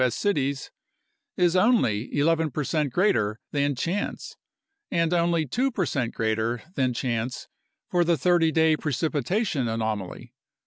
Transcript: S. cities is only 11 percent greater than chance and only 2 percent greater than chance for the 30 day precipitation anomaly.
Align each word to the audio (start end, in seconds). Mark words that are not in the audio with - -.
S. 0.03 0.15
cities 0.15 0.71
is 1.37 1.55
only 1.55 2.11
11 2.11 2.49
percent 2.49 2.91
greater 2.91 3.39
than 3.51 3.75
chance 3.75 4.35
and 4.89 5.13
only 5.13 5.45
2 5.45 5.69
percent 5.69 6.11
greater 6.15 6.63
than 6.73 6.91
chance 6.91 7.47
for 7.87 8.03
the 8.03 8.17
30 8.17 8.51
day 8.51 8.75
precipitation 8.75 9.67
anomaly. 9.67 10.33